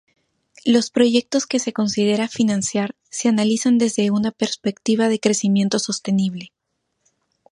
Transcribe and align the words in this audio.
Los 0.65 0.89
proyectos 0.89 1.45
que 1.45 1.59
se 1.59 1.73
considera 1.73 2.27
financiar 2.27 2.95
se 3.11 3.29
analizan 3.29 3.77
desde 3.77 4.09
una 4.09 4.31
perspectiva 4.31 5.09
de 5.09 5.19
crecimiento 5.19 5.77
sostenible. 5.77 6.51